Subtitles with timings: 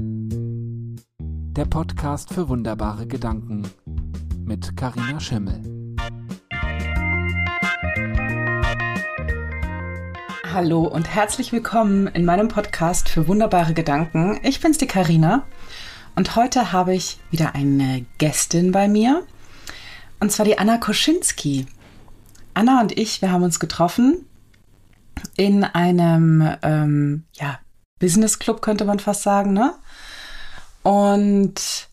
[0.00, 3.68] Der Podcast für wunderbare Gedanken
[4.44, 5.60] mit Karina Schimmel.
[10.52, 14.38] Hallo und herzlich willkommen in meinem Podcast für wunderbare Gedanken.
[14.44, 15.44] Ich bin's die Karina
[16.14, 19.26] und heute habe ich wieder eine Gästin bei mir
[20.20, 21.66] und zwar die Anna Koschinski.
[22.54, 24.24] Anna und ich, wir haben uns getroffen
[25.36, 27.58] in einem ähm, ja,
[27.98, 29.74] Business Club, könnte man fast sagen, ne?
[30.82, 31.88] Und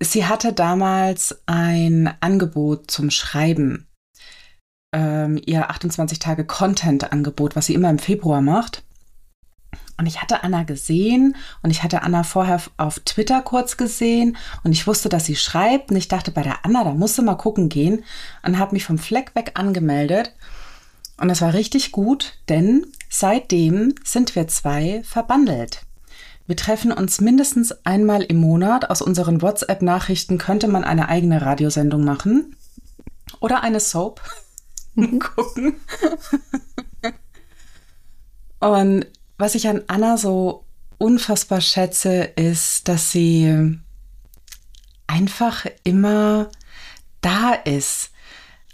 [0.00, 3.86] sie hatte damals ein Angebot zum Schreiben.
[4.92, 8.82] Ähm, ihr 28 Tage Content-Angebot, was sie immer im Februar macht.
[9.98, 14.70] Und ich hatte Anna gesehen und ich hatte Anna vorher auf Twitter kurz gesehen und
[14.70, 17.68] ich wusste, dass sie schreibt und ich dachte, bei der Anna, da musste mal gucken
[17.68, 18.04] gehen
[18.44, 20.34] und habe mich vom Fleck weg angemeldet.
[21.20, 25.82] Und das war richtig gut, denn seitdem sind wir zwei verbandelt.
[26.46, 28.88] Wir treffen uns mindestens einmal im Monat.
[28.88, 32.56] Aus unseren WhatsApp-Nachrichten könnte man eine eigene Radiosendung machen
[33.40, 34.22] oder eine Soap
[34.96, 35.74] gucken.
[38.60, 39.06] Und
[39.36, 40.64] was ich an Anna so
[40.96, 43.78] unfassbar schätze, ist, dass sie
[45.06, 46.50] einfach immer
[47.20, 48.10] da ist.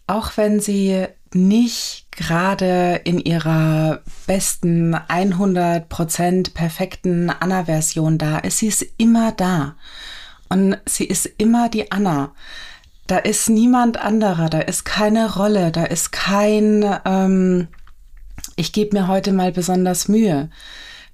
[0.07, 8.59] Auch wenn sie nicht gerade in ihrer besten 100% perfekten Anna-Version da ist.
[8.59, 9.75] Sie ist immer da.
[10.49, 12.33] Und sie ist immer die Anna.
[13.07, 17.69] Da ist niemand anderer, da ist keine Rolle, da ist kein, ähm,
[18.57, 20.48] ich gebe mir heute mal besonders Mühe.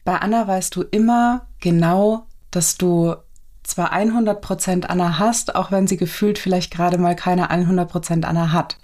[0.05, 3.17] Bei Anna weißt du immer genau, dass du
[3.63, 8.77] zwar 100% Anna hast, auch wenn sie gefühlt vielleicht gerade mal keine 100% Anna hat.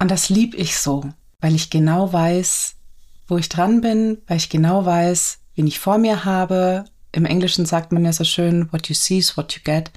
[0.00, 1.04] Und das lieb ich so,
[1.40, 2.74] weil ich genau weiß,
[3.28, 6.86] wo ich dran bin, weil ich genau weiß, wen ich vor mir habe.
[7.12, 9.90] Im Englischen sagt man ja so schön, what you see is what you get.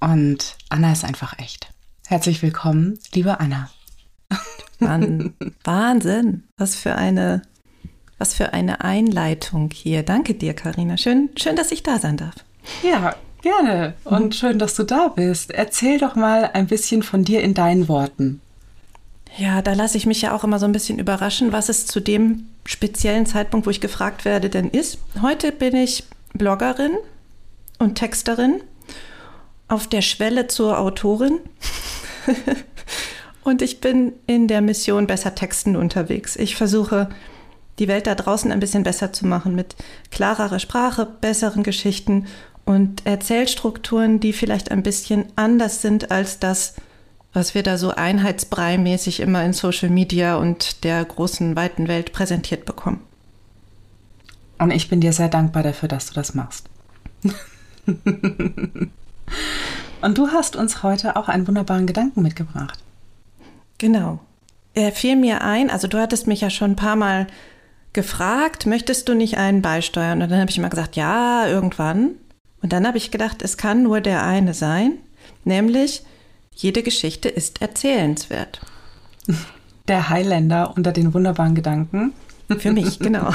[0.00, 1.68] Und Anna ist einfach echt.
[2.08, 3.70] Herzlich willkommen, liebe Anna.
[4.80, 5.34] Mann,
[5.64, 6.42] Wahnsinn.
[6.56, 7.42] Was für eine,
[8.18, 10.02] was für eine Einleitung hier.
[10.02, 10.96] Danke dir, Karina.
[10.96, 12.34] Schön, schön, dass ich da sein darf.
[12.82, 13.94] Ja, gerne.
[14.02, 15.52] Und schön, dass du da bist.
[15.52, 18.41] Erzähl doch mal ein bisschen von dir in deinen Worten.
[19.36, 22.00] Ja, da lasse ich mich ja auch immer so ein bisschen überraschen, was es zu
[22.00, 24.98] dem speziellen Zeitpunkt, wo ich gefragt werde, denn ist.
[25.22, 26.04] Heute bin ich
[26.34, 26.92] Bloggerin
[27.78, 28.60] und Texterin
[29.68, 31.38] auf der Schwelle zur Autorin.
[33.42, 36.36] und ich bin in der Mission Besser Texten unterwegs.
[36.36, 37.08] Ich versuche,
[37.78, 39.76] die Welt da draußen ein bisschen besser zu machen mit
[40.10, 42.26] klarerer Sprache, besseren Geschichten
[42.66, 46.74] und Erzählstrukturen, die vielleicht ein bisschen anders sind als das,
[47.32, 52.64] was wir da so einheitsbrei-mäßig immer in Social Media und der großen, weiten Welt präsentiert
[52.64, 53.00] bekommen.
[54.58, 56.68] Und ich bin dir sehr dankbar dafür, dass du das machst.
[60.02, 62.78] und du hast uns heute auch einen wunderbaren Gedanken mitgebracht.
[63.78, 64.20] Genau.
[64.74, 67.26] Er fiel mir ein, also du hattest mich ja schon ein paar Mal
[67.92, 70.22] gefragt, möchtest du nicht einen beisteuern?
[70.22, 72.12] Und dann habe ich immer gesagt, ja, irgendwann.
[72.62, 74.98] Und dann habe ich gedacht, es kann nur der eine sein,
[75.44, 76.04] nämlich
[76.54, 78.60] jede Geschichte ist erzählenswert.
[79.88, 82.12] Der Highlander unter den wunderbaren Gedanken.
[82.58, 83.32] Für mich, genau.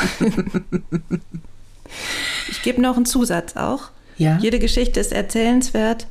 [2.49, 3.89] Ich gebe noch einen Zusatz auch.
[4.17, 4.37] Ja.
[4.37, 6.07] Jede Geschichte ist erzählenswert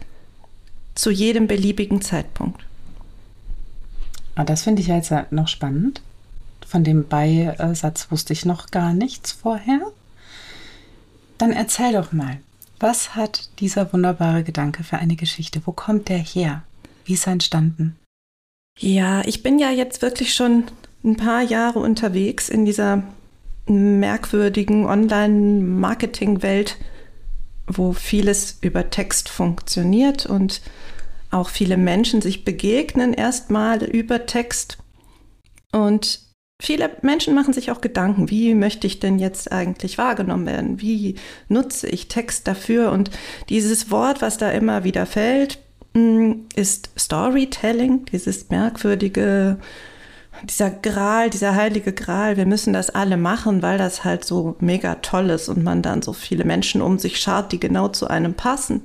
[0.94, 2.64] zu jedem beliebigen Zeitpunkt.
[4.34, 6.02] Ah, das finde ich jetzt noch spannend.
[6.66, 9.80] Von dem Beisatz wusste ich noch gar nichts vorher.
[11.38, 12.38] Dann erzähl doch mal,
[12.78, 15.62] was hat dieser wunderbare Gedanke für eine Geschichte?
[15.64, 16.62] Wo kommt der her?
[17.06, 17.96] Wie ist er entstanden?
[18.78, 20.64] Ja, ich bin ja jetzt wirklich schon
[21.04, 23.04] ein paar Jahre unterwegs in dieser
[23.66, 26.76] merkwürdigen Online-Marketing-Welt,
[27.66, 30.60] wo vieles über Text funktioniert und
[31.30, 34.78] auch viele Menschen sich begegnen erstmal über Text.
[35.72, 36.20] Und
[36.60, 40.80] viele Menschen machen sich auch Gedanken, wie möchte ich denn jetzt eigentlich wahrgenommen werden?
[40.80, 41.16] Wie
[41.48, 42.92] nutze ich Text dafür?
[42.92, 43.10] Und
[43.48, 45.58] dieses Wort, was da immer wieder fällt,
[46.54, 49.58] ist Storytelling, dieses merkwürdige,
[50.44, 52.36] dieser Gral, dieser heilige Gral.
[52.36, 56.02] Wir müssen das alle machen, weil das halt so mega toll ist und man dann
[56.02, 58.82] so viele Menschen um sich schart, die genau zu einem passen.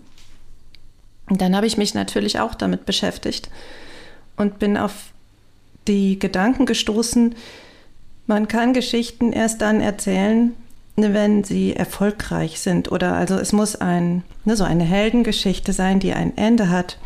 [1.30, 3.50] Und dann habe ich mich natürlich auch damit beschäftigt
[4.38, 4.94] und bin auf
[5.88, 7.36] die Gedanken gestoßen,
[8.28, 10.56] man kann Geschichten erst dann erzählen,
[10.96, 12.92] wenn sie erfolgreich sind.
[12.92, 16.98] Oder also es muss ein, ne, so eine Heldengeschichte sein, die ein Ende hat.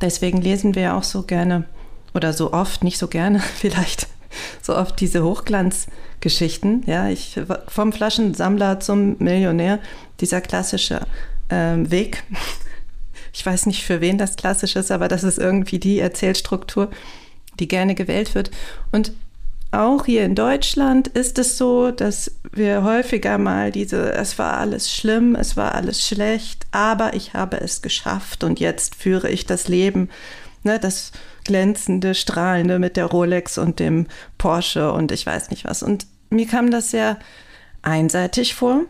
[0.00, 1.64] Deswegen lesen wir auch so gerne
[2.14, 4.08] oder so oft, nicht so gerne vielleicht,
[4.60, 6.82] so oft diese Hochglanzgeschichten.
[6.86, 9.78] Ja, ich vom Flaschensammler zum Millionär,
[10.20, 11.06] dieser klassische
[11.50, 12.24] ähm, Weg.
[13.34, 16.90] Ich weiß nicht, für wen das klassisch ist, aber das ist irgendwie die Erzählstruktur,
[17.58, 18.50] die gerne gewählt wird.
[18.90, 19.12] Und
[19.72, 24.92] auch hier in Deutschland ist es so, dass wir häufiger mal diese, es war alles
[24.92, 29.68] schlimm, es war alles schlecht, aber ich habe es geschafft und jetzt führe ich das
[29.68, 30.10] Leben,
[30.62, 31.12] ne, das
[31.44, 35.82] glänzende, strahlende mit der Rolex und dem Porsche und ich weiß nicht was.
[35.82, 37.18] Und mir kam das sehr
[37.80, 38.82] einseitig vor.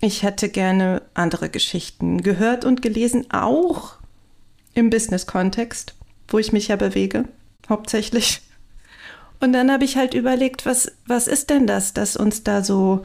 [0.00, 3.96] Ich hätte gerne andere Geschichten gehört und gelesen, auch
[4.72, 5.94] im Business-Kontext,
[6.28, 7.24] wo ich mich ja bewege,
[7.68, 8.40] hauptsächlich.
[9.40, 13.02] Und dann habe ich halt überlegt, was, was ist denn das, das uns da so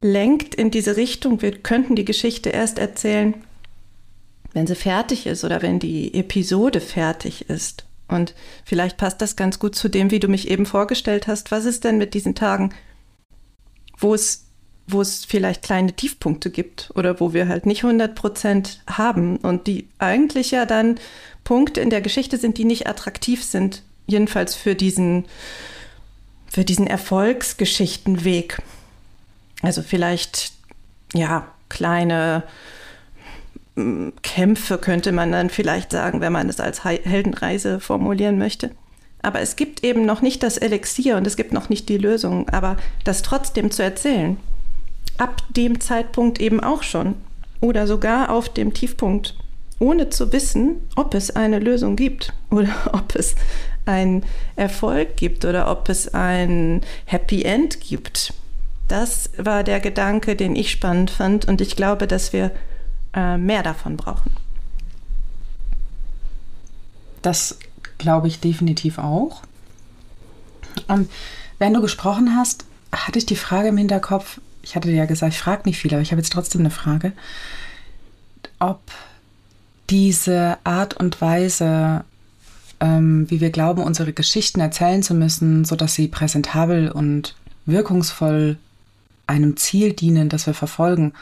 [0.00, 1.42] lenkt in diese Richtung?
[1.42, 3.34] Wir könnten die Geschichte erst erzählen,
[4.52, 7.84] wenn sie fertig ist oder wenn die Episode fertig ist.
[8.08, 8.34] Und
[8.64, 11.50] vielleicht passt das ganz gut zu dem, wie du mich eben vorgestellt hast.
[11.50, 12.72] Was ist denn mit diesen Tagen,
[13.98, 14.46] wo es,
[14.86, 19.66] wo es vielleicht kleine Tiefpunkte gibt oder wo wir halt nicht 100 Prozent haben und
[19.66, 21.00] die eigentlich ja dann
[21.42, 25.26] Punkte in der Geschichte sind, die nicht attraktiv sind, jedenfalls für diesen,
[26.46, 28.62] für diesen Erfolgsgeschichtenweg.
[29.62, 30.52] Also vielleicht,
[31.14, 32.42] ja, kleine
[33.74, 38.70] mm, Kämpfe könnte man dann vielleicht sagen, wenn man es als Heldenreise formulieren möchte.
[39.22, 42.48] Aber es gibt eben noch nicht das Elixier und es gibt noch nicht die Lösung.
[42.50, 44.36] Aber das trotzdem zu erzählen,
[45.18, 47.16] ab dem Zeitpunkt eben auch schon
[47.60, 49.34] oder sogar auf dem Tiefpunkt,
[49.78, 53.34] ohne zu wissen, ob es eine Lösung gibt oder ob es
[53.86, 54.24] einen
[54.56, 58.34] Erfolg gibt oder ob es ein Happy End gibt.
[58.88, 62.50] Das war der Gedanke, den ich spannend fand und ich glaube, dass wir
[63.14, 64.30] äh, mehr davon brauchen.
[67.22, 67.58] Das
[67.98, 69.42] glaube ich definitiv auch.
[70.86, 71.10] Und
[71.58, 75.32] wenn du gesprochen hast, hatte ich die Frage im Hinterkopf, ich hatte dir ja gesagt,
[75.32, 77.12] ich frage nicht viel, aber ich habe jetzt trotzdem eine Frage,
[78.58, 78.80] ob
[79.90, 82.04] diese Art und Weise,
[82.80, 88.58] ähm, wie wir glauben, unsere Geschichten erzählen zu müssen, sodass sie präsentabel und wirkungsvoll
[89.26, 91.12] einem Ziel dienen, das wir verfolgen,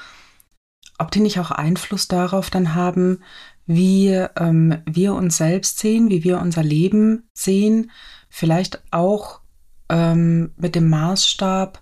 [0.99, 3.21] ob die nicht auch Einfluss darauf dann haben,
[3.67, 7.91] wie ähm, wir uns selbst sehen, wie wir unser Leben sehen,
[8.29, 9.41] vielleicht auch
[9.89, 11.81] ähm, mit dem Maßstab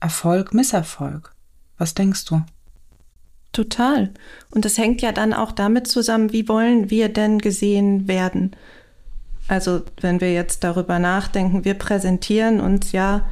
[0.00, 1.32] Erfolg, Misserfolg.
[1.78, 2.42] Was denkst du?
[3.52, 4.12] Total.
[4.50, 8.56] Und das hängt ja dann auch damit zusammen, wie wollen wir denn gesehen werden?
[9.46, 13.26] Also wenn wir jetzt darüber nachdenken, wir präsentieren uns ja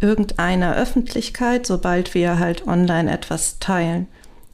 [0.00, 4.06] irgendeiner Öffentlichkeit, sobald wir halt online etwas teilen.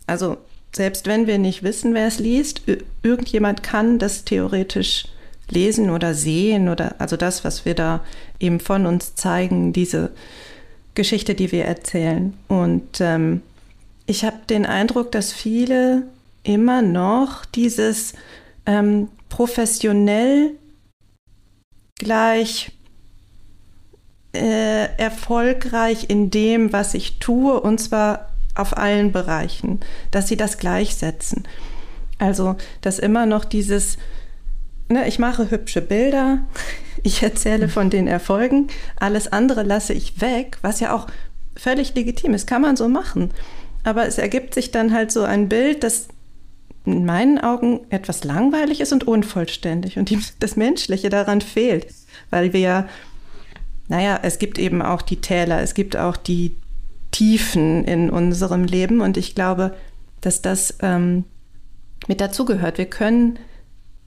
[0.06, 0.36] Also
[0.74, 2.62] selbst wenn wir nicht wissen, wer es liest,
[3.02, 5.06] irgendjemand kann das theoretisch
[5.50, 8.00] lesen oder sehen oder also das, was wir da
[8.40, 10.10] eben von uns zeigen, diese
[10.94, 12.34] Geschichte, die wir erzählen.
[12.48, 13.42] Und ähm,
[14.06, 16.04] ich habe den Eindruck, dass viele
[16.42, 18.14] immer noch dieses
[18.66, 20.52] ähm, professionell
[22.02, 22.72] gleich
[24.34, 30.58] äh, erfolgreich in dem, was ich tue, und zwar auf allen Bereichen, dass sie das
[30.58, 31.44] gleichsetzen.
[32.18, 33.98] Also, dass immer noch dieses,
[34.88, 36.38] ne, ich mache hübsche Bilder,
[37.02, 38.68] ich erzähle von den Erfolgen,
[38.98, 41.06] alles andere lasse ich weg, was ja auch
[41.56, 43.30] völlig legitim ist, kann man so machen.
[43.84, 46.08] Aber es ergibt sich dann halt so ein Bild, das
[46.84, 51.86] in meinen Augen etwas langweilig ist und unvollständig und die, das Menschliche daran fehlt,
[52.30, 52.88] weil wir,
[53.88, 56.56] naja, es gibt eben auch die Täler, es gibt auch die
[57.12, 59.76] Tiefen in unserem Leben und ich glaube,
[60.20, 61.24] dass das ähm,
[62.08, 62.78] mit dazugehört.
[62.78, 63.38] Wir können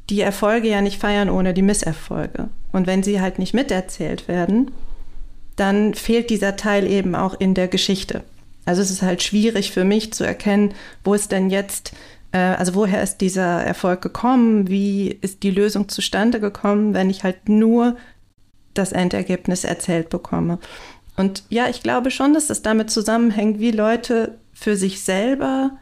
[0.10, 2.50] die Erfolge ja nicht feiern ohne die Misserfolge.
[2.72, 4.72] Und wenn sie halt nicht miterzählt werden,
[5.56, 8.24] dann fehlt dieser Teil eben auch in der Geschichte.
[8.66, 11.94] Also es ist halt schwierig für mich zu erkennen, wo ist denn jetzt
[12.38, 14.68] also woher ist dieser Erfolg gekommen?
[14.68, 17.96] Wie ist die Lösung zustande gekommen, wenn ich halt nur
[18.74, 20.60] das Endergebnis erzählt bekomme?
[21.16, 25.78] Und ja, ich glaube schon, dass das damit zusammenhängt, wie Leute für sich selber,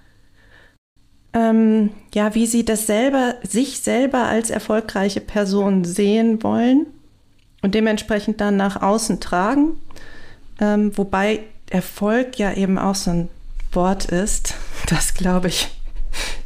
[1.33, 6.86] ähm, ja, wie sie das selber, sich selber als erfolgreiche Person sehen wollen
[7.63, 9.77] und dementsprechend dann nach außen tragen.
[10.62, 11.39] Ähm, wobei
[11.72, 13.29] Erfolg ja eben auch so ein
[13.72, 14.53] Wort ist,
[14.88, 15.72] das glaube ich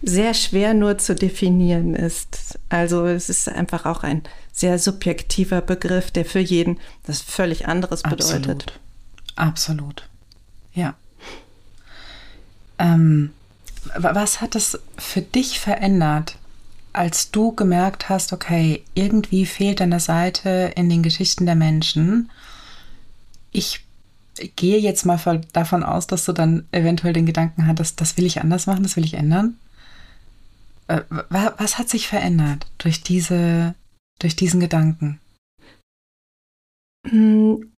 [0.01, 2.59] sehr schwer nur zu definieren ist.
[2.69, 8.03] Also es ist einfach auch ein sehr subjektiver Begriff, der für jeden das völlig anderes
[8.03, 8.63] bedeutet.
[8.63, 8.79] Absolut.
[9.35, 10.09] Absolut.
[10.73, 10.95] Ja.
[12.79, 13.31] Ähm,
[13.95, 16.37] was hat das für dich verändert,
[16.93, 22.31] als du gemerkt hast, okay, irgendwie fehlt eine Seite in den Geschichten der Menschen.
[23.51, 23.85] Ich
[24.55, 25.19] gehe jetzt mal
[25.53, 28.95] davon aus, dass du dann eventuell den Gedanken hattest, das will ich anders machen, das
[28.95, 29.57] will ich ändern.
[30.87, 33.75] Äh, was hat sich verändert durch diese,
[34.19, 35.19] durch diesen Gedanken?
[37.07, 37.71] Hm,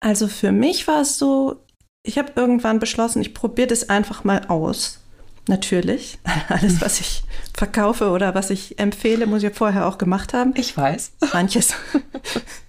[0.00, 1.64] also für mich war es so,
[2.06, 5.00] ich habe irgendwann beschlossen, ich probiere das einfach mal aus.
[5.46, 6.18] Natürlich.
[6.48, 10.54] Alles, was ich verkaufe oder was ich empfehle, muss ich vorher auch gemacht haben.
[10.56, 11.12] Ich weiß.
[11.32, 11.74] Manches.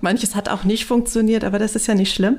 [0.00, 2.38] manches hat auch nicht funktioniert, aber das ist ja nicht schlimm.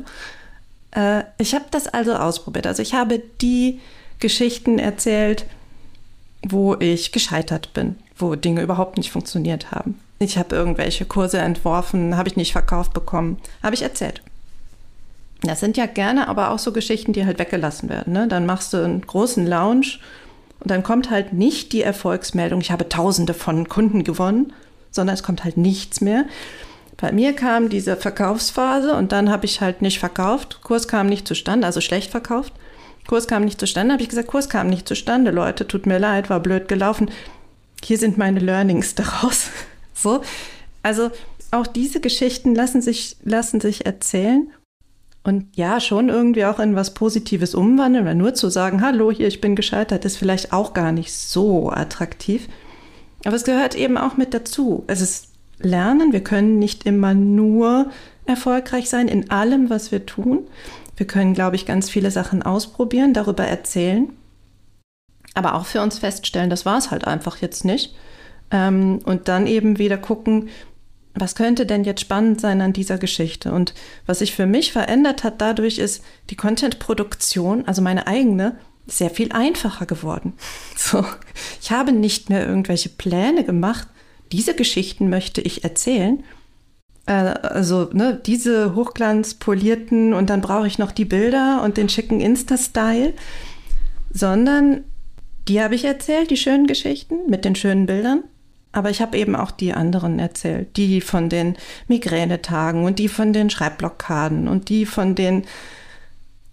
[0.92, 2.68] Äh, ich habe das also ausprobiert.
[2.68, 3.80] Also ich habe die
[4.20, 5.46] Geschichten erzählt,
[6.42, 10.00] wo ich gescheitert bin, wo Dinge überhaupt nicht funktioniert haben.
[10.20, 14.22] Ich habe irgendwelche Kurse entworfen, habe ich nicht verkauft bekommen, habe ich erzählt.
[15.42, 18.14] Das sind ja gerne aber auch so Geschichten, die halt weggelassen werden.
[18.14, 18.28] Ne?
[18.28, 20.00] Dann machst du einen großen Lounge
[20.62, 24.54] und dann kommt halt nicht die Erfolgsmeldung, ich habe tausende von Kunden gewonnen,
[24.92, 26.26] sondern es kommt halt nichts mehr.
[26.98, 30.60] Bei mir kam diese Verkaufsphase und dann habe ich halt nicht verkauft.
[30.64, 32.54] Kurs kam nicht zustande, also schlecht verkauft.
[33.08, 36.30] Kurs kam nicht zustande, habe ich gesagt, Kurs kam nicht zustande, Leute, tut mir leid,
[36.30, 37.10] war blöd gelaufen.
[37.84, 39.48] Hier sind meine Learnings daraus.
[39.94, 40.22] so.
[40.84, 41.12] Also
[41.52, 44.50] auch diese Geschichten lassen sich, lassen sich erzählen
[45.24, 49.28] und ja, schon irgendwie auch in was Positives umwandeln, weil nur zu sagen, hallo, hier,
[49.28, 52.50] ich bin gescheitert, ist vielleicht auch gar nicht so attraktiv.
[53.24, 54.84] Aber es gehört eben auch mit dazu.
[54.88, 56.14] Es ist Lernen.
[56.14, 57.92] Wir können nicht immer nur
[58.26, 60.48] erfolgreich sein in allem, was wir tun.
[60.96, 64.10] Wir können, glaube ich, ganz viele Sachen ausprobieren, darüber erzählen,
[65.34, 67.96] aber auch für uns feststellen, das war es halt einfach jetzt nicht.
[68.52, 70.50] Ähm, und dann eben wieder gucken,
[71.16, 73.52] was könnte denn jetzt spannend sein an dieser Geschichte?
[73.52, 73.74] Und
[74.06, 78.58] was sich für mich verändert hat dadurch ist die Content-Produktion, also meine eigene,
[78.88, 80.34] sehr viel einfacher geworden.
[80.76, 81.06] So,
[81.62, 83.88] ich habe nicht mehr irgendwelche Pläne gemacht.
[84.32, 86.24] Diese Geschichten möchte ich erzählen.
[87.06, 92.22] Äh, also ne, diese hochglanzpolierten und dann brauche ich noch die Bilder und den schicken
[92.22, 93.14] Insta-Style,
[94.12, 94.84] sondern
[95.48, 98.24] die habe ich erzählt, die schönen Geschichten mit den schönen Bildern.
[98.72, 103.32] Aber ich habe eben auch die anderen erzählt, die von den Migränetagen und die von
[103.32, 105.44] den Schreibblockaden und die von den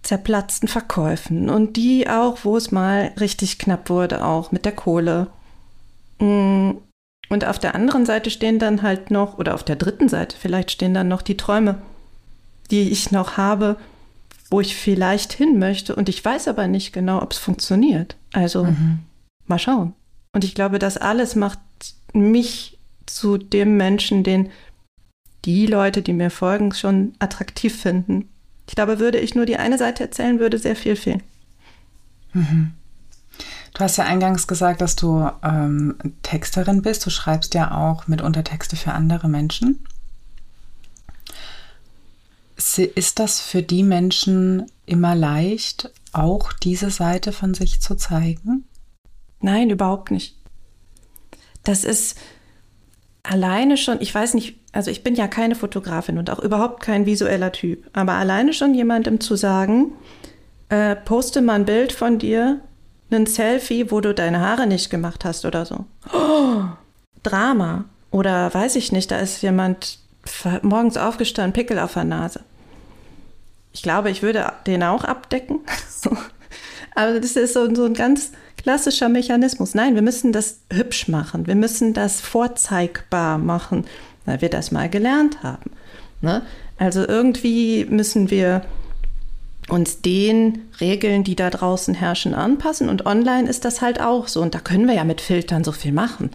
[0.03, 5.27] zerplatzten Verkäufen und die auch, wo es mal richtig knapp wurde, auch mit der Kohle.
[6.19, 6.71] Mm.
[7.31, 10.69] Und auf der anderen Seite stehen dann halt noch, oder auf der dritten Seite vielleicht
[10.69, 11.81] stehen dann noch die Träume,
[12.71, 13.77] die ich noch habe,
[14.49, 18.17] wo ich vielleicht hin möchte und ich weiß aber nicht genau, ob es funktioniert.
[18.33, 18.99] Also mhm.
[19.47, 19.93] mal schauen.
[20.33, 21.59] Und ich glaube, das alles macht
[22.11, 24.49] mich zu dem Menschen, den
[25.45, 28.27] die Leute, die mir folgen, schon attraktiv finden.
[28.67, 31.23] Ich glaube, würde ich nur die eine Seite erzählen, würde sehr viel fehlen.
[32.33, 32.73] Mhm.
[33.73, 37.05] Du hast ja eingangs gesagt, dass du ähm, Texterin bist.
[37.05, 39.85] Du schreibst ja auch mitunter Texte für andere Menschen.
[42.55, 48.65] Ist das für die Menschen immer leicht, auch diese Seite von sich zu zeigen?
[49.39, 50.35] Nein, überhaupt nicht
[51.63, 52.17] das ist
[53.23, 57.05] alleine schon, ich weiß nicht, also ich bin ja keine Fotografin und auch überhaupt kein
[57.05, 59.93] visueller Typ, aber alleine schon jemandem zu sagen,
[60.69, 62.61] äh, poste mal ein Bild von dir,
[63.17, 65.85] ein Selfie, wo du deine Haare nicht gemacht hast oder so.
[66.13, 66.63] Oh,
[67.23, 67.85] Drama.
[68.11, 69.99] Oder weiß ich nicht, da ist jemand
[70.61, 72.41] morgens aufgestanden, Pickel auf der Nase.
[73.73, 75.59] Ich glaube, ich würde den auch abdecken.
[76.95, 79.73] Aber das ist so, so ein ganz klassischer Mechanismus.
[79.73, 81.47] Nein, wir müssen das hübsch machen.
[81.47, 83.85] Wir müssen das vorzeigbar machen,
[84.25, 85.71] weil wir das mal gelernt haben.
[86.21, 86.41] Ne?
[86.77, 88.63] Also irgendwie müssen wir
[89.71, 92.89] uns den Regeln, die da draußen herrschen, anpassen.
[92.89, 94.41] Und online ist das halt auch so.
[94.41, 96.29] Und da können wir ja mit Filtern so viel machen.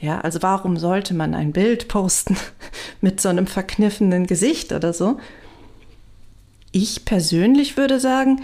[0.00, 2.36] Ja, also warum sollte man ein Bild posten
[3.00, 5.18] mit so einem verkniffenen Gesicht oder so?
[6.70, 8.42] Ich persönlich würde sagen,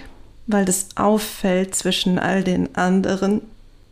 [0.48, 3.42] weil das auffällt zwischen all den anderen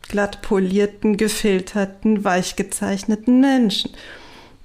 [0.09, 3.91] glatt polierten, gefilterten, weich gezeichneten Menschen.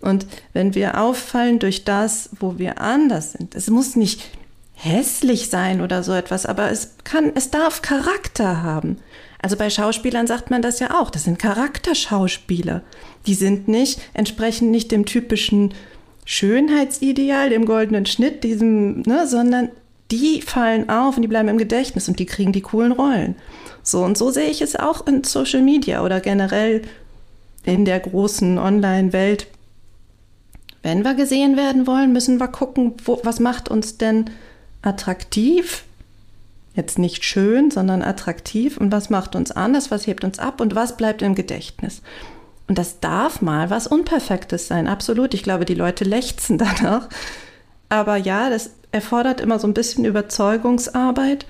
[0.00, 4.28] Und wenn wir auffallen durch das, wo wir anders sind, es muss nicht
[4.80, 8.98] hässlich sein oder so etwas, aber es kann, es darf Charakter haben.
[9.40, 11.10] Also bei Schauspielern sagt man das ja auch.
[11.10, 12.82] Das sind Charakterschauspieler.
[13.26, 15.74] Die sind nicht, entsprechen nicht dem typischen
[16.24, 19.70] Schönheitsideal, dem goldenen Schnitt, diesem, ne, sondern
[20.10, 23.34] die fallen auf und die bleiben im Gedächtnis und die kriegen die coolen Rollen.
[23.82, 26.82] So und so sehe ich es auch in Social Media oder generell
[27.64, 29.48] in der großen Online-Welt.
[30.82, 34.30] Wenn wir gesehen werden wollen, müssen wir gucken, wo, was macht uns denn
[34.82, 35.84] attraktiv?
[36.74, 38.76] Jetzt nicht schön, sondern attraktiv.
[38.76, 39.90] Und was macht uns anders?
[39.90, 40.60] Was hebt uns ab?
[40.60, 42.02] Und was bleibt im Gedächtnis?
[42.68, 45.34] Und das darf mal was Unperfektes sein, absolut.
[45.34, 47.08] Ich glaube, die Leute lechzen danach.
[47.88, 51.46] Aber ja, das erfordert immer so ein bisschen Überzeugungsarbeit,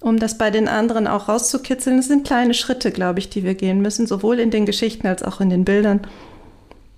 [0.00, 1.98] um das bei den anderen auch rauszukitzeln.
[1.98, 5.22] Es sind kleine Schritte, glaube ich, die wir gehen müssen, sowohl in den Geschichten als
[5.22, 6.00] auch in den Bildern.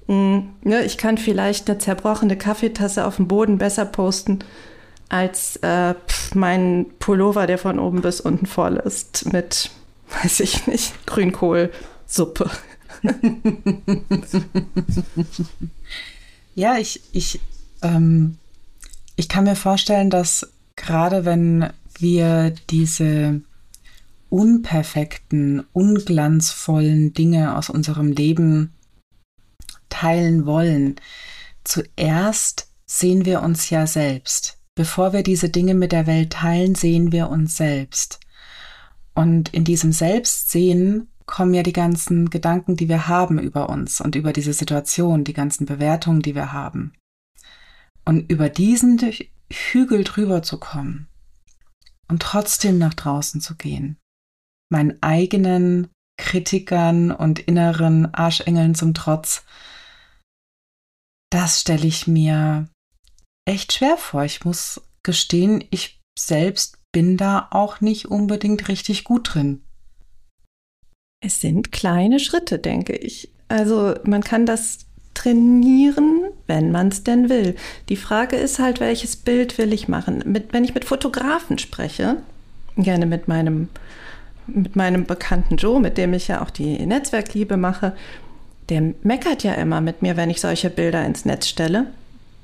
[0.06, 4.38] Hm, ja, ich kann vielleicht eine zerbrochene Kaffeetasse auf dem Boden besser posten
[5.08, 5.94] als äh,
[6.34, 9.70] mein Pullover, der von oben bis unten voll ist mit,
[10.22, 12.50] weiß ich nicht, Grünkohlsuppe.
[16.54, 17.40] ja, ich, ich,
[17.82, 18.38] ähm,
[19.16, 23.40] ich kann mir vorstellen, dass gerade wenn wir diese
[24.28, 28.72] unperfekten, unglanzvollen Dinge aus unserem Leben
[29.88, 30.96] teilen wollen,
[31.64, 34.55] zuerst sehen wir uns ja selbst.
[34.76, 38.20] Bevor wir diese Dinge mit der Welt teilen, sehen wir uns selbst.
[39.14, 44.14] Und in diesem Selbstsehen kommen ja die ganzen Gedanken, die wir haben über uns und
[44.14, 46.92] über diese Situation, die ganzen Bewertungen, die wir haben.
[48.04, 49.00] Und über diesen
[49.50, 51.08] Hügel drüber zu kommen
[52.08, 53.96] und trotzdem nach draußen zu gehen,
[54.68, 59.42] meinen eigenen Kritikern und inneren Arschengeln zum Trotz,
[61.30, 62.68] das stelle ich mir
[63.46, 64.24] echt schwer vor.
[64.24, 69.62] Ich muss gestehen, ich selbst bin da auch nicht unbedingt richtig gut drin.
[71.24, 73.30] Es sind kleine Schritte, denke ich.
[73.48, 77.56] Also man kann das trainieren, wenn man es denn will.
[77.88, 80.22] Die Frage ist halt, welches Bild will ich machen?
[80.26, 82.18] Mit, wenn ich mit Fotografen spreche,
[82.76, 83.68] gerne mit meinem,
[84.46, 87.96] mit meinem bekannten Joe, mit dem ich ja auch die Netzwerkliebe mache,
[88.68, 91.86] der meckert ja immer mit mir, wenn ich solche Bilder ins Netz stelle,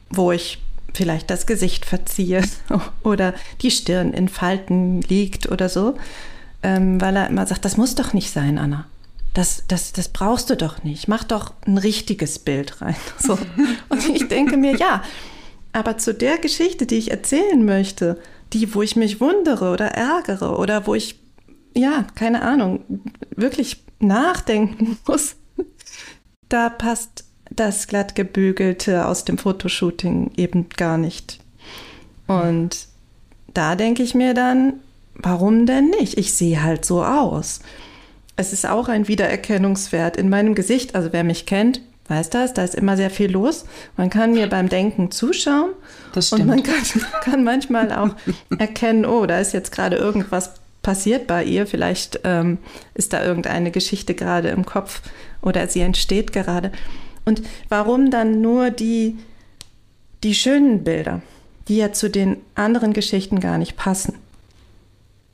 [0.09, 0.59] wo ich
[0.95, 2.43] vielleicht das Gesicht verziehe
[3.03, 5.97] oder die Stirn in Falten liegt oder so
[6.63, 8.87] ähm, weil er immer sagt, das muss doch nicht sein, Anna.
[9.35, 11.09] Das, das, das brauchst du doch nicht.
[11.09, 12.97] Mach doch ein richtiges Bild rein.
[13.19, 13.39] So.
[13.89, 15.03] Und ich denke mir, ja,
[15.73, 18.21] aber zu der Geschichte, die ich erzählen möchte,
[18.53, 21.19] die, wo ich mich wundere oder ärgere oder wo ich,
[21.75, 22.85] ja, keine Ahnung,
[23.35, 25.37] wirklich nachdenken muss,
[26.49, 27.25] da passt
[27.57, 31.41] das glatt gebügelte aus dem Fotoshooting eben gar nicht.
[32.27, 32.87] Und
[33.53, 34.75] da denke ich mir dann,
[35.15, 36.19] warum denn nicht?
[36.19, 37.61] Ich sehe halt so aus.
[38.37, 40.95] Es ist auch ein Wiedererkennungswert in meinem Gesicht.
[40.95, 43.67] Also wer mich kennt, weiß das, da ist immer sehr viel los.
[43.97, 45.71] Man kann mir beim Denken zuschauen
[46.15, 46.43] das stimmt.
[46.43, 46.83] und man kann,
[47.23, 48.15] kann manchmal auch
[48.59, 51.67] erkennen, oh, da ist jetzt gerade irgendwas passiert bei ihr.
[51.67, 52.59] Vielleicht ähm,
[52.95, 55.03] ist da irgendeine Geschichte gerade im Kopf
[55.43, 56.73] oder sie entsteht gerade.
[57.25, 59.17] Und warum dann nur die,
[60.23, 61.23] die schönen Bilder,
[61.69, 64.15] die ja zu den anderen Geschichten gar nicht passen?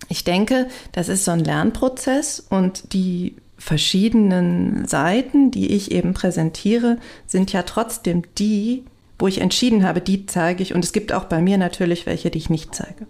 [0.09, 6.99] Ich denke, das ist so ein Lernprozess und die verschiedenen Seiten, die ich eben präsentiere,
[7.27, 8.85] sind ja trotzdem die,
[9.19, 10.75] wo ich entschieden habe, die zeige ich.
[10.75, 13.07] Und es gibt auch bei mir natürlich welche, die ich nicht zeige.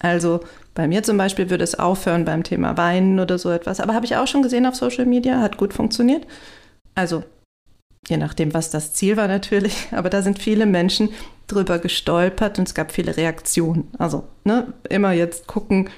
[0.00, 0.40] Also
[0.74, 3.80] bei mir zum Beispiel würde es aufhören beim Thema Weinen oder so etwas.
[3.80, 6.26] Aber habe ich auch schon gesehen auf Social Media, hat gut funktioniert.
[6.94, 7.22] Also
[8.08, 9.88] je nachdem, was das Ziel war natürlich.
[9.92, 11.10] Aber da sind viele Menschen
[11.46, 13.88] drüber gestolpert und es gab viele Reaktionen.
[13.98, 15.90] Also ne, immer jetzt gucken,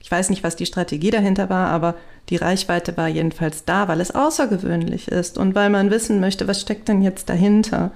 [0.00, 1.94] ich weiß nicht, was die Strategie dahinter war, aber
[2.30, 6.62] die Reichweite war jedenfalls da, weil es außergewöhnlich ist und weil man wissen möchte, was
[6.62, 7.90] steckt denn jetzt dahinter.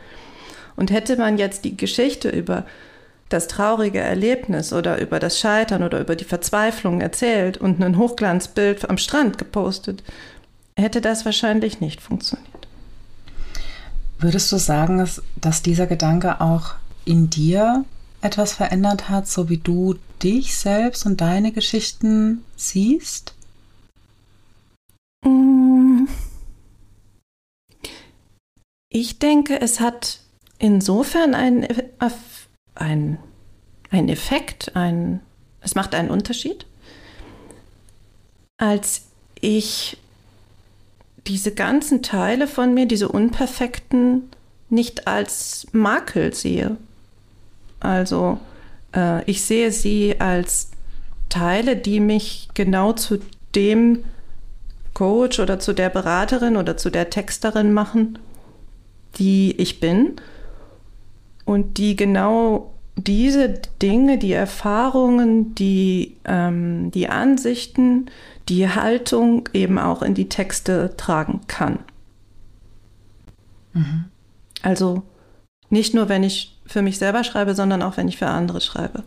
[0.76, 2.66] Und hätte man jetzt die Geschichte über
[3.30, 8.90] das traurige Erlebnis oder über das Scheitern oder über die Verzweiflung erzählt und ein Hochglanzbild
[8.90, 10.02] am Strand gepostet,
[10.76, 12.51] hätte das wahrscheinlich nicht funktioniert.
[14.22, 17.84] Würdest du sagen, dass, dass dieser Gedanke auch in dir
[18.20, 23.34] etwas verändert hat, so wie du dich selbst und deine Geschichten siehst?
[25.24, 26.06] Mm.
[28.88, 30.20] Ich denke, es hat
[30.58, 31.66] insofern einen,
[32.76, 33.18] einen,
[33.90, 35.20] einen Effekt, ein,
[35.60, 36.64] es macht einen Unterschied,
[38.56, 39.06] als
[39.40, 39.98] ich
[41.26, 44.30] diese ganzen Teile von mir, diese unperfekten,
[44.68, 46.76] nicht als Makel sehe.
[47.80, 48.40] Also
[48.94, 50.70] äh, ich sehe sie als
[51.28, 53.18] Teile, die mich genau zu
[53.54, 54.04] dem
[54.94, 58.18] Coach oder zu der Beraterin oder zu der Texterin machen,
[59.16, 60.16] die ich bin
[61.44, 63.48] und die genau diese
[63.80, 68.06] Dinge, die Erfahrungen, die, ähm, die Ansichten,
[68.48, 71.78] die Haltung eben auch in die Texte tragen kann.
[73.72, 74.04] Mhm.
[74.62, 75.02] Also
[75.70, 79.04] nicht nur, wenn ich für mich selber schreibe, sondern auch wenn ich für andere schreibe.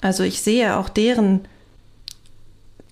[0.00, 1.46] Also ich sehe auch deren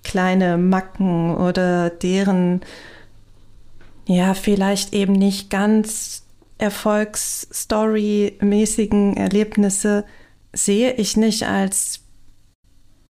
[0.03, 2.61] kleine Macken oder deren
[4.07, 6.24] ja, vielleicht eben nicht ganz
[6.57, 10.05] Erfolgsstory-mäßigen Erlebnisse
[10.53, 11.99] sehe ich nicht als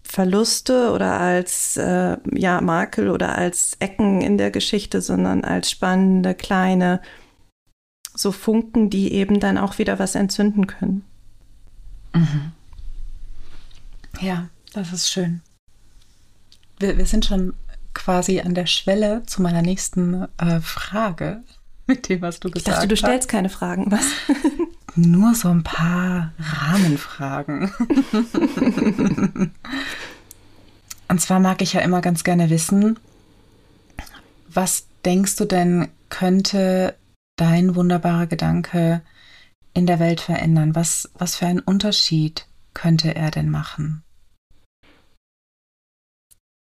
[0.02, 6.34] Verluste oder als äh, ja, Makel oder als Ecken in der Geschichte, sondern als spannende
[6.34, 7.00] kleine
[8.14, 11.04] so Funken, die eben dann auch wieder was entzünden können.
[12.12, 12.52] Mhm.
[14.20, 15.40] Ja, das ist schön.
[16.78, 17.54] Wir, wir sind schon
[17.94, 21.42] quasi an der Schwelle zu meiner nächsten äh, Frage
[21.90, 22.72] mit dem, was du gesagt hast.
[22.72, 24.04] Ich dachte, du stellst keine Fragen, was?
[24.94, 27.72] Nur so ein paar Rahmenfragen.
[31.08, 32.98] Und zwar mag ich ja immer ganz gerne wissen,
[34.48, 36.94] was denkst du denn, könnte
[37.36, 39.02] dein wunderbarer Gedanke
[39.74, 40.76] in der Welt verändern?
[40.76, 44.04] Was, was für einen Unterschied könnte er denn machen?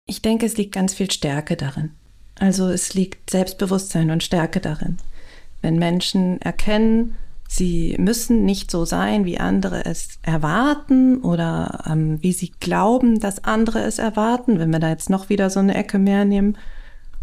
[0.07, 1.95] Ich denke, es liegt ganz viel Stärke darin.
[2.35, 4.97] Also es liegt Selbstbewusstsein und Stärke darin.
[5.61, 7.15] Wenn Menschen erkennen,
[7.47, 13.43] sie müssen nicht so sein, wie andere es erwarten oder ähm, wie sie glauben, dass
[13.43, 16.57] andere es erwarten, wenn wir da jetzt noch wieder so eine Ecke mehr nehmen,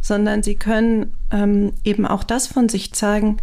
[0.00, 3.38] sondern sie können ähm, eben auch das von sich zeigen,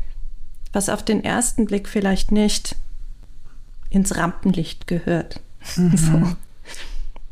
[0.72, 2.76] was auf den ersten Blick vielleicht nicht
[3.90, 5.40] ins Rampenlicht gehört.
[5.76, 5.98] Mhm.
[5.98, 6.36] So,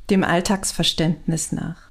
[0.10, 1.83] dem Alltagsverständnis nach.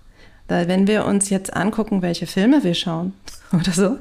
[0.52, 3.14] Weil wenn wir uns jetzt angucken, welche Filme wir schauen
[3.52, 3.96] oder so,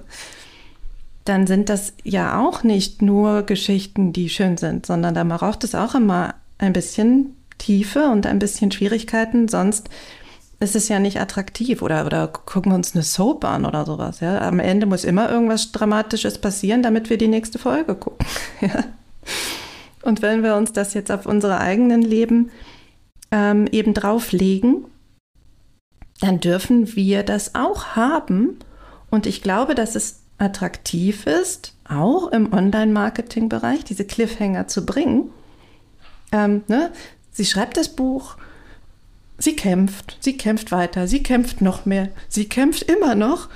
[1.23, 5.75] dann sind das ja auch nicht nur Geschichten, die schön sind, sondern da braucht es
[5.75, 9.89] auch immer ein bisschen Tiefe und ein bisschen Schwierigkeiten, sonst
[10.59, 11.81] ist es ja nicht attraktiv.
[11.81, 14.19] Oder, oder gucken wir uns eine Soap an oder sowas.
[14.19, 14.41] Ja?
[14.41, 18.27] Am Ende muss immer irgendwas Dramatisches passieren, damit wir die nächste Folge gucken.
[20.03, 22.51] Und wenn wir uns das jetzt auf unsere eigenen Leben
[23.31, 24.85] ähm, eben drauflegen,
[26.21, 28.59] dann dürfen wir das auch haben.
[29.09, 35.29] Und ich glaube, dass es attraktiv ist, auch im Online-Marketing-Bereich diese Cliffhanger zu bringen.
[36.31, 36.91] Ähm, ne?
[37.31, 38.37] Sie schreibt das Buch,
[39.37, 43.49] sie kämpft, sie kämpft weiter, sie kämpft noch mehr, sie kämpft immer noch.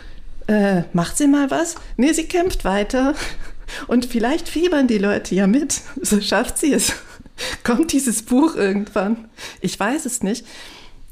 [0.48, 1.76] Äh, macht sie mal was?
[1.98, 3.16] Nee, sie kämpft weiter.
[3.88, 5.82] Und vielleicht fiebern die Leute ja mit.
[6.02, 6.94] So schafft sie es.
[7.64, 9.30] Kommt dieses Buch irgendwann?
[9.62, 10.46] Ich weiß es nicht.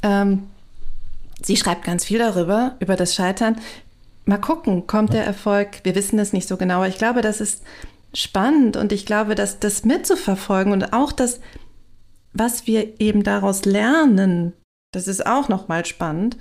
[0.03, 0.47] Ähm,
[1.43, 3.58] sie schreibt ganz viel darüber, über das Scheitern
[4.25, 5.82] mal gucken, kommt der Erfolg?
[5.84, 7.63] Wir wissen es nicht so genau, ich glaube, das ist
[8.13, 11.39] spannend und ich glaube, dass das mitzuverfolgen und auch das,
[12.32, 14.53] was wir eben daraus lernen,
[14.91, 16.38] das ist auch nochmal spannend.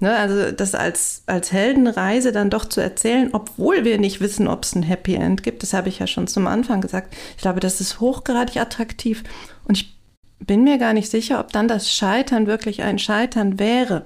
[0.00, 0.14] Ne?
[0.14, 4.74] Also das als, als Heldenreise dann doch zu erzählen, obwohl wir nicht wissen, ob es
[4.74, 7.14] ein Happy End gibt, das habe ich ja schon zum Anfang gesagt.
[7.36, 9.24] Ich glaube, das ist hochgradig attraktiv
[9.64, 9.98] und ich
[10.40, 14.04] bin mir gar nicht sicher, ob dann das Scheitern wirklich ein Scheitern wäre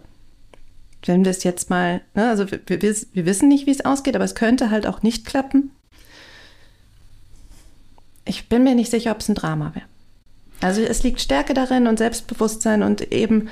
[1.04, 4.16] wenn wir es jetzt mal, ne, also wir, wir, wir wissen nicht, wie es ausgeht,
[4.16, 5.70] aber es könnte halt auch nicht klappen.
[8.24, 9.86] Ich bin mir nicht sicher, ob es ein Drama wäre.
[10.60, 13.48] Also es liegt Stärke darin und Selbstbewusstsein und eben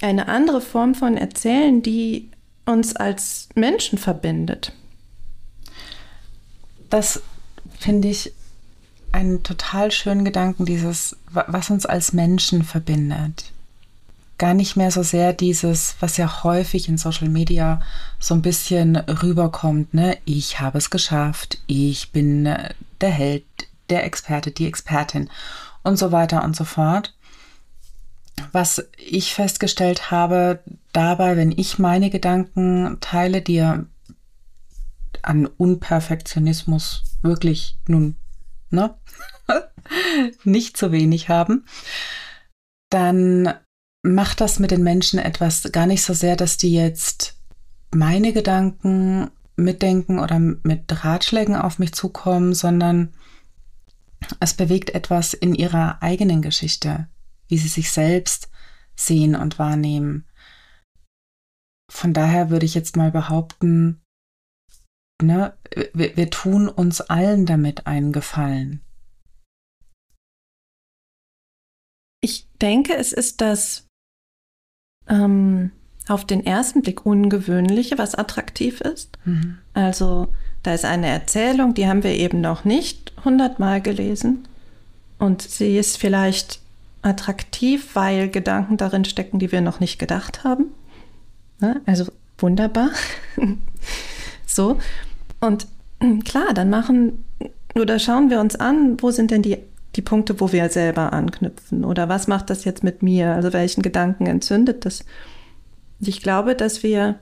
[0.00, 2.30] eine andere Form von Erzählen, die
[2.64, 4.72] uns als Menschen verbindet.
[6.90, 7.22] Das
[7.78, 8.32] finde ich
[9.12, 13.52] einen total schönen Gedanken, dieses, was uns als Menschen verbindet
[14.38, 17.80] gar nicht mehr so sehr dieses, was ja häufig in Social Media
[18.18, 20.18] so ein bisschen rüberkommt, ne?
[20.24, 23.44] Ich habe es geschafft, ich bin äh, der Held,
[23.88, 25.30] der Experte, die Expertin
[25.82, 27.14] und so weiter und so fort.
[28.52, 33.62] Was ich festgestellt habe dabei, wenn ich meine Gedanken teile, die
[35.22, 38.16] an Unperfektionismus wirklich nun,
[38.70, 38.94] ne?
[40.44, 41.64] nicht zu wenig haben,
[42.90, 43.54] dann
[44.14, 47.36] macht das mit den Menschen etwas gar nicht so sehr, dass die jetzt
[47.92, 53.14] meine Gedanken mitdenken oder mit Ratschlägen auf mich zukommen, sondern
[54.40, 57.08] es bewegt etwas in ihrer eigenen Geschichte,
[57.48, 58.50] wie sie sich selbst
[58.94, 60.26] sehen und wahrnehmen.
[61.90, 64.02] Von daher würde ich jetzt mal behaupten,
[65.22, 65.56] ne,
[65.94, 68.82] wir, wir tun uns allen damit einen Gefallen.
[72.20, 73.85] Ich denke, es ist das
[75.08, 75.70] ähm,
[76.08, 79.18] auf den ersten Blick ungewöhnliche, was attraktiv ist.
[79.24, 79.58] Mhm.
[79.74, 80.28] Also
[80.62, 84.46] da ist eine Erzählung, die haben wir eben noch nicht hundertmal gelesen.
[85.18, 86.60] Und sie ist vielleicht
[87.02, 90.66] attraktiv, weil Gedanken darin stecken, die wir noch nicht gedacht haben.
[91.60, 91.80] Ne?
[91.86, 92.06] Also
[92.38, 92.90] wunderbar.
[94.46, 94.78] so.
[95.40, 95.66] Und
[96.24, 97.24] klar, dann machen
[97.74, 99.58] oder schauen wir uns an, wo sind denn die
[99.96, 103.34] die Punkte, wo wir selber anknüpfen oder was macht das jetzt mit mir?
[103.34, 105.04] Also welchen Gedanken entzündet das?
[106.00, 107.18] Ich glaube, dass wir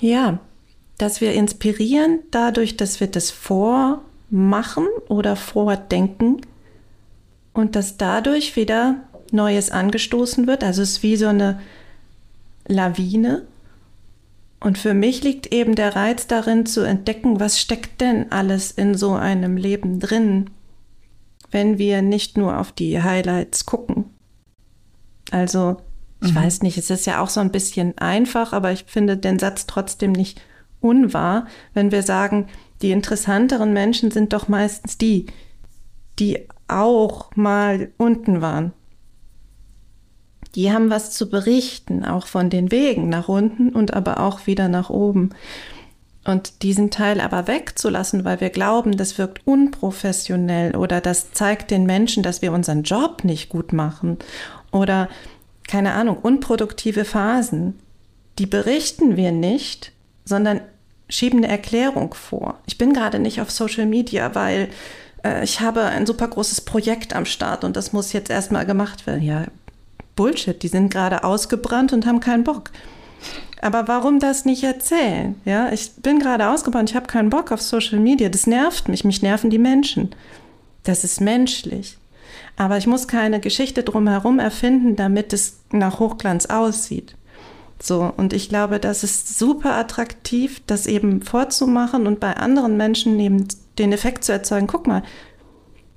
[0.00, 0.38] Ja,
[0.96, 6.40] dass wir inspirieren dadurch, dass wir das vormachen oder vordenken
[7.52, 8.96] und dass dadurch wieder
[9.32, 10.62] Neues angestoßen wird.
[10.62, 11.60] Also es ist wie so eine
[12.66, 13.42] Lawine.
[14.60, 18.94] Und für mich liegt eben der Reiz darin zu entdecken, was steckt denn alles in
[18.94, 20.50] so einem Leben drin,
[21.50, 24.06] wenn wir nicht nur auf die Highlights gucken.
[25.30, 25.76] Also,
[26.20, 26.36] ich mhm.
[26.36, 29.66] weiß nicht, es ist ja auch so ein bisschen einfach, aber ich finde den Satz
[29.66, 30.40] trotzdem nicht
[30.80, 32.48] unwahr, wenn wir sagen,
[32.82, 35.26] die interessanteren Menschen sind doch meistens die,
[36.18, 38.72] die auch mal unten waren.
[40.54, 44.68] Die haben was zu berichten, auch von den Wegen nach unten und aber auch wieder
[44.68, 45.30] nach oben.
[46.24, 51.84] Und diesen Teil aber wegzulassen, weil wir glauben, das wirkt unprofessionell oder das zeigt den
[51.84, 54.18] Menschen, dass wir unseren Job nicht gut machen
[54.70, 55.08] oder
[55.66, 57.78] keine Ahnung, unproduktive Phasen,
[58.38, 59.92] die berichten wir nicht,
[60.24, 60.60] sondern
[61.08, 62.58] schieben eine Erklärung vor.
[62.66, 64.68] Ich bin gerade nicht auf Social Media, weil
[65.24, 69.06] äh, ich habe ein super großes Projekt am Start und das muss jetzt erstmal gemacht
[69.06, 69.22] werden.
[69.22, 69.44] Ja,
[70.18, 72.70] Bullshit, die sind gerade ausgebrannt und haben keinen Bock.
[73.62, 75.40] Aber warum das nicht erzählen?
[75.44, 78.28] Ja, ich bin gerade ausgebrannt, ich habe keinen Bock auf Social Media.
[78.28, 80.10] Das nervt mich, mich nerven die Menschen.
[80.82, 81.98] Das ist menschlich.
[82.56, 87.14] Aber ich muss keine Geschichte drumherum erfinden, damit es nach Hochglanz aussieht.
[87.80, 93.20] So, und ich glaube, das ist super attraktiv, das eben vorzumachen und bei anderen Menschen
[93.20, 93.46] eben
[93.78, 95.04] den Effekt zu erzeugen, guck mal,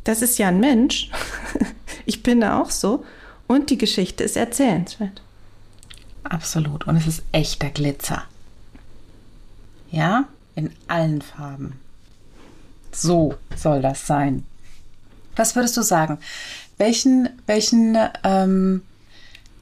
[0.04, 1.10] das ist ja ein Mensch,
[2.06, 3.04] ich bin da auch so
[3.52, 5.22] und die Geschichte ist erzählenswert.
[6.24, 8.24] Absolut, und es ist echter Glitzer.
[9.90, 11.80] Ja, in allen Farben.
[12.92, 14.46] So soll das sein.
[15.36, 16.20] Was würdest du sagen?
[16.78, 18.84] Welchen, welchen, ähm,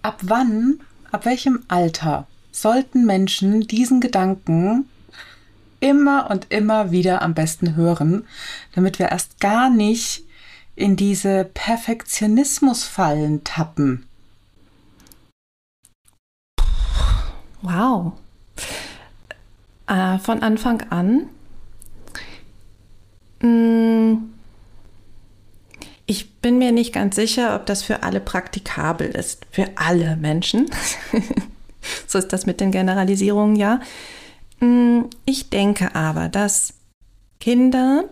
[0.01, 0.79] ab wann
[1.11, 4.85] ab welchem Alter sollten Menschen diesen Gedanken
[5.79, 8.27] immer und immer wieder am besten hören,
[8.75, 10.23] damit wir erst gar nicht
[10.79, 14.07] in diese Perfektionismusfallen tappen?
[17.61, 18.13] Wow.
[19.87, 21.29] Äh, von Anfang an.
[23.41, 24.29] Hm
[26.09, 29.45] ich bin mir nicht ganz sicher, ob das für alle praktikabel ist.
[29.51, 30.67] Für alle Menschen.
[32.07, 33.79] so ist das mit den Generalisierungen, ja.
[34.59, 36.73] Mm, ich denke aber, dass
[37.39, 38.05] Kinder,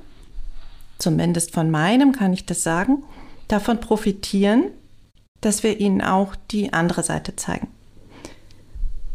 [0.97, 3.03] zumindest von meinem kann ich das sagen,
[3.47, 4.65] davon profitieren,
[5.41, 7.67] dass wir ihnen auch die andere Seite zeigen.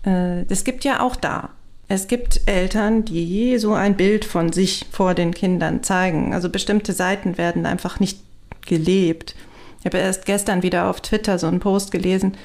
[0.04, 1.50] Äh, es gibt ja auch da.
[1.88, 6.32] Es gibt Eltern, die so ein Bild von sich vor den Kindern zeigen.
[6.32, 8.20] Also bestimmte Seiten werden einfach nicht
[8.66, 9.34] gelebt.
[9.80, 12.36] Ich habe erst gestern wieder auf Twitter so einen Post gelesen.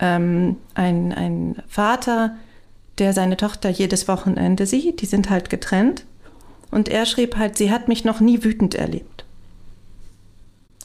[0.00, 2.36] Ähm, ein, ein Vater,
[2.98, 6.04] der seine Tochter jedes Wochenende sieht, die sind halt getrennt.
[6.70, 9.24] Und er schrieb halt, sie hat mich noch nie wütend erlebt.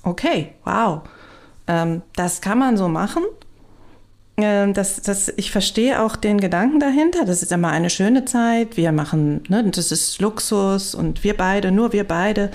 [0.04, 1.02] Okay, wow.
[1.68, 3.24] Ähm, das kann man so machen.
[4.38, 7.26] Ähm, das, das, ich verstehe auch den Gedanken dahinter.
[7.26, 8.78] Das ist immer eine schöne Zeit.
[8.78, 12.52] Wir machen, ne, das ist Luxus und wir beide, nur wir beide.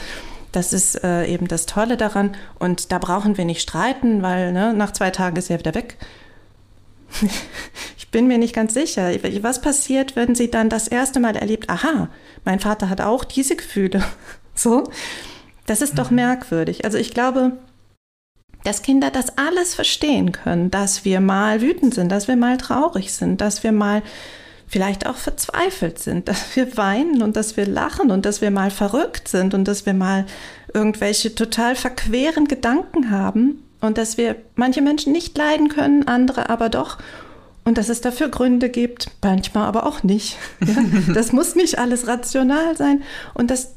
[0.53, 2.37] Das ist äh, eben das Tolle daran.
[2.59, 5.97] Und da brauchen wir nicht streiten, weil ne, nach zwei Tagen ist er wieder weg.
[8.11, 9.13] ich bin mir nicht ganz sicher.
[9.43, 12.09] Was passiert, wenn sie dann das erste Mal erlebt, aha,
[12.45, 14.03] mein Vater hat auch diese Gefühle.
[14.57, 14.91] so,
[15.67, 16.17] das ist doch mhm.
[16.17, 16.85] merkwürdig.
[16.85, 17.53] Also ich glaube,
[18.65, 23.13] dass Kinder das alles verstehen können, dass wir mal wütend sind, dass wir mal traurig
[23.13, 24.03] sind, dass wir mal
[24.67, 28.73] vielleicht auch verzweifelt sind, dass wir weinen und dass wir lachen und dass wir mal
[28.73, 30.27] verrückt sind und dass wir mal
[30.75, 36.71] irgendwelche total verqueren Gedanken haben und dass wir manche Menschen nicht leiden können, andere aber
[36.71, 36.99] doch
[37.65, 40.37] und dass es dafür Gründe gibt, manchmal aber auch nicht.
[40.67, 41.15] Ja?
[41.15, 43.03] Das muss nicht alles rational sein
[43.35, 43.75] und das,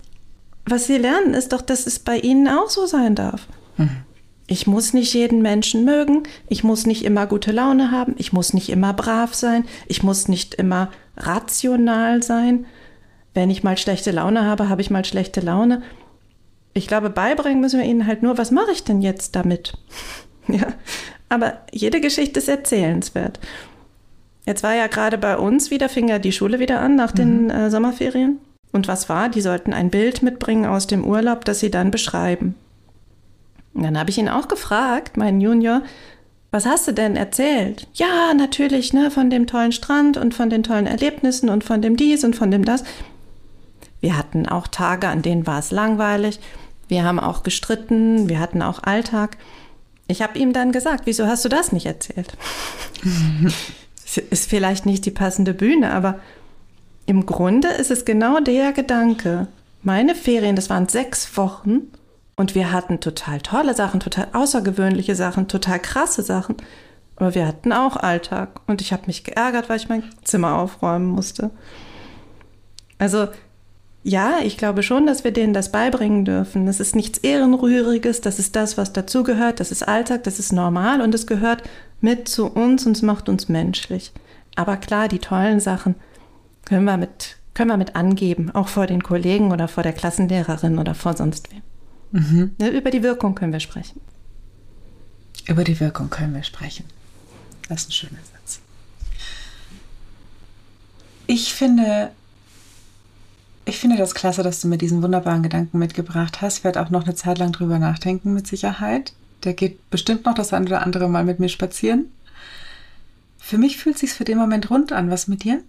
[0.65, 3.47] was sie lernen, ist doch, dass es bei ihnen auch so sein darf.
[3.77, 4.03] Mhm.
[4.47, 8.53] Ich muss nicht jeden Menschen mögen, ich muss nicht immer gute Laune haben, ich muss
[8.53, 12.65] nicht immer brav sein, ich muss nicht immer rational sein.
[13.33, 15.81] Wenn ich mal schlechte Laune habe, habe ich mal schlechte Laune.
[16.73, 19.73] Ich glaube, beibringen müssen wir ihnen halt nur, was mache ich denn jetzt damit?
[20.47, 20.67] ja,
[21.29, 23.39] aber jede Geschichte ist erzählenswert.
[24.45, 27.45] Jetzt war ja gerade bei uns wieder, fing ja die Schule wieder an nach den
[27.45, 27.49] mhm.
[27.49, 28.39] äh, Sommerferien.
[28.71, 29.29] Und was war?
[29.29, 32.55] Die sollten ein Bild mitbringen aus dem Urlaub, das sie dann beschreiben.
[33.73, 35.81] Und dann habe ich ihn auch gefragt, meinen Junior,
[36.51, 37.87] was hast du denn erzählt?
[37.93, 41.95] Ja, natürlich, ne, von dem tollen Strand und von den tollen Erlebnissen und von dem
[41.95, 42.83] dies und von dem das.
[44.01, 46.39] Wir hatten auch Tage, an denen war es langweilig.
[46.87, 49.37] Wir haben auch gestritten, wir hatten auch Alltag.
[50.07, 52.35] Ich habe ihm dann gesagt, wieso hast du das nicht erzählt?
[54.17, 56.19] Ist vielleicht nicht die passende Bühne, aber
[57.05, 59.47] im Grunde ist es genau der Gedanke.
[59.81, 61.91] Meine Ferien, das waren sechs Wochen
[62.35, 66.55] und wir hatten total tolle Sachen, total außergewöhnliche Sachen, total krasse Sachen.
[67.15, 71.07] Aber wir hatten auch Alltag und ich habe mich geärgert, weil ich mein Zimmer aufräumen
[71.07, 71.51] musste.
[72.97, 73.27] Also
[74.03, 76.65] ja, ich glaube schon, dass wir denen das beibringen dürfen.
[76.65, 81.01] Das ist nichts Ehrenrühriges, das ist das, was dazugehört, das ist Alltag, das ist normal
[81.01, 81.63] und es gehört
[82.03, 84.11] mit zu uns und es macht uns menschlich.
[84.55, 85.95] Aber klar, die tollen Sachen
[86.65, 90.77] können wir mit, können wir mit angeben, auch vor den Kollegen oder vor der Klassenlehrerin
[90.77, 91.61] oder vor sonst wem.
[92.11, 92.55] Mhm.
[92.59, 93.99] Ne, über die Wirkung können wir sprechen.
[95.47, 96.85] Über die Wirkung können wir sprechen.
[97.69, 98.59] Das ist ein schöner Satz.
[101.25, 102.11] Ich finde,
[103.65, 106.59] ich finde das klasse, dass du mir diesen wunderbaren Gedanken mitgebracht hast.
[106.59, 109.13] Ich werde auch noch eine Zeit lang drüber nachdenken, mit Sicherheit.
[109.43, 112.11] Der geht bestimmt noch das eine oder andere Mal mit mir spazieren.
[113.37, 115.09] Für mich fühlt es sich für den Moment rund an.
[115.09, 115.61] Was mit dir?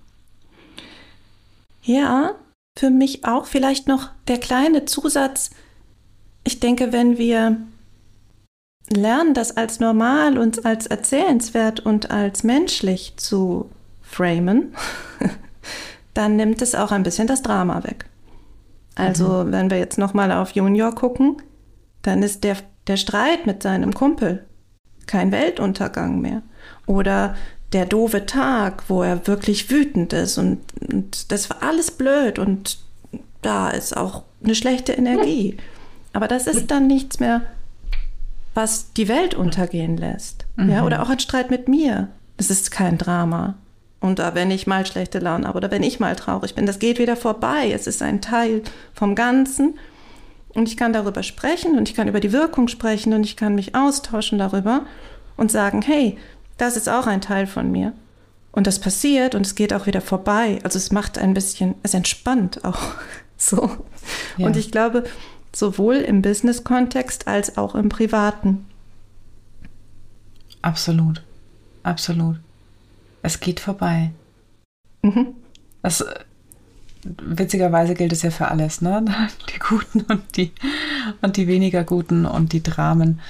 [1.82, 2.34] Ja,
[2.78, 5.50] für mich auch vielleicht noch der kleine Zusatz.
[6.44, 7.58] Ich denke, wenn wir
[8.90, 13.70] lernen, das als normal und als erzählenswert und als menschlich zu
[14.02, 14.74] framen,
[16.14, 18.06] dann nimmt es auch ein bisschen das Drama weg.
[18.94, 19.52] Also, mhm.
[19.52, 21.36] wenn wir jetzt nochmal auf Junior gucken,
[22.02, 22.56] dann ist der,
[22.86, 24.44] der Streit mit seinem Kumpel
[25.06, 26.42] kein Weltuntergang mehr.
[26.86, 27.36] Oder
[27.72, 30.60] der doofe Tag, wo er wirklich wütend ist und,
[30.92, 32.78] und das war alles blöd und
[33.42, 35.56] da ist auch eine schlechte Energie.
[36.12, 37.42] Aber das ist dann nichts mehr,
[38.54, 40.46] was die Welt untergehen lässt.
[40.56, 40.70] Mhm.
[40.70, 42.08] Ja, oder auch ein Streit mit mir.
[42.36, 43.54] Das ist kein Drama.
[44.00, 46.78] Und da, wenn ich mal schlechte Laune habe oder wenn ich mal traurig bin, das
[46.78, 47.72] geht wieder vorbei.
[47.72, 49.78] Es ist ein Teil vom Ganzen.
[50.54, 53.54] Und ich kann darüber sprechen und ich kann über die Wirkung sprechen und ich kann
[53.54, 54.86] mich austauschen darüber
[55.36, 56.16] und sagen, hey,
[56.58, 57.92] das ist auch ein Teil von mir.
[58.52, 60.60] Und das passiert und es geht auch wieder vorbei.
[60.62, 62.80] Also es macht ein bisschen, es entspannt auch
[63.36, 63.68] so.
[64.36, 64.46] Ja.
[64.46, 65.04] Und ich glaube,
[65.52, 68.66] sowohl im Business-Kontext als auch im privaten.
[70.62, 71.22] Absolut,
[71.82, 72.38] absolut.
[73.22, 74.12] Es geht vorbei.
[75.02, 75.34] Mhm.
[75.82, 76.04] Das,
[77.04, 79.04] witzigerweise gilt es ja für alles, ne?
[79.54, 80.52] Die guten und die,
[81.22, 83.20] und die weniger guten und die Dramen.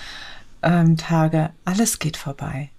[0.62, 2.70] Ähm, Tage, alles geht vorbei.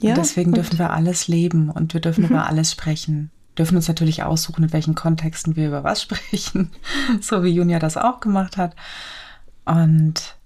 [0.00, 2.30] Ja, und deswegen und dürfen wir alles leben und wir dürfen mhm.
[2.30, 3.30] über alles sprechen.
[3.56, 6.70] Dürfen uns natürlich aussuchen, in welchen Kontexten wir über was sprechen,
[7.20, 8.74] so wie Junia das auch gemacht hat.
[9.64, 10.36] Und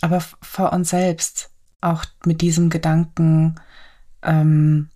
[0.00, 1.50] aber vor uns selbst,
[1.80, 3.56] auch mit diesem Gedanken,
[4.22, 4.88] ähm,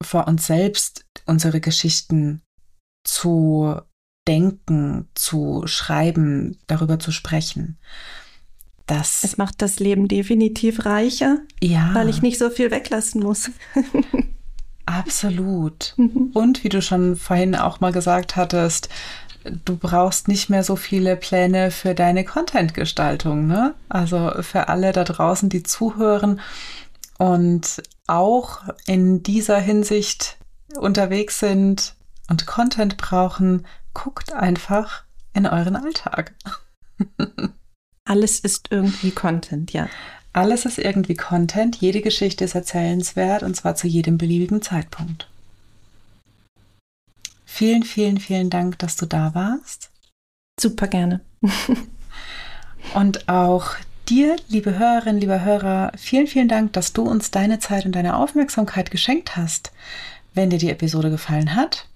[0.00, 2.42] vor uns selbst unsere Geschichten
[3.06, 3.80] zu
[4.28, 7.78] denken, zu schreiben, darüber zu sprechen.
[8.86, 11.90] Das es macht das Leben definitiv reicher, ja.
[11.94, 13.50] weil ich nicht so viel weglassen muss.
[14.86, 15.94] Absolut.
[15.96, 16.30] Mhm.
[16.34, 18.88] Und wie du schon vorhin auch mal gesagt hattest,
[19.64, 23.48] du brauchst nicht mehr so viele Pläne für deine Content-Gestaltung.
[23.48, 23.74] Ne?
[23.88, 26.40] Also für alle da draußen, die zuhören,
[27.18, 30.36] und auch in dieser Hinsicht
[30.78, 31.95] unterwegs sind
[32.28, 36.34] und Content brauchen, guckt einfach in euren Alltag.
[38.04, 39.88] Alles ist irgendwie Content, ja.
[40.32, 45.28] Alles ist irgendwie Content, jede Geschichte ist erzählenswert und zwar zu jedem beliebigen Zeitpunkt.
[47.44, 49.90] Vielen, vielen, vielen Dank, dass du da warst.
[50.60, 51.20] Super gerne.
[52.94, 53.76] und auch
[54.08, 58.16] dir, liebe Hörerinnen, lieber Hörer, vielen, vielen Dank, dass du uns deine Zeit und deine
[58.16, 59.72] Aufmerksamkeit geschenkt hast.
[60.34, 61.88] Wenn dir die Episode gefallen hat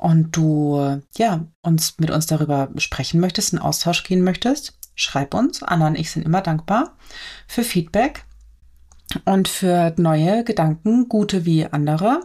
[0.00, 5.62] und du ja uns mit uns darüber sprechen möchtest, in Austausch gehen möchtest, schreib uns.
[5.62, 6.96] Anna und ich sind immer dankbar
[7.46, 8.24] für Feedback
[9.24, 12.20] und für neue Gedanken, gute wie andere.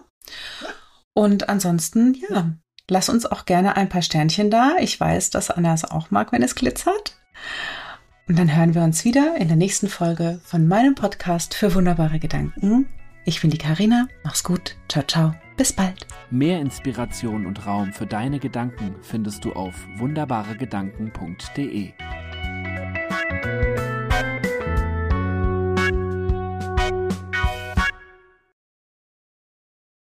[1.14, 2.54] Und ansonsten, ja,
[2.90, 4.76] lass uns auch gerne ein paar Sternchen da.
[4.80, 7.18] Ich weiß, dass Anna es auch mag, wenn es glitzert.
[8.28, 12.20] Und dann hören wir uns wieder in der nächsten Folge von meinem Podcast für wunderbare
[12.20, 12.88] Gedanken.
[13.24, 14.08] Ich bin die Karina.
[14.24, 14.76] Mach's gut.
[14.88, 15.45] Ciao, ciao.
[15.58, 16.06] Bis bald.
[16.32, 21.94] Mehr Inspiration und Raum für deine Gedanken findest du auf wunderbaregedanken.de.